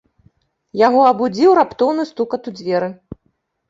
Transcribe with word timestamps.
Яго 0.87 1.05
абудзіў 1.11 1.51
раптоўны 1.61 2.09
стукат 2.15 2.43
у 2.53 2.59
дзверы. 2.61 2.95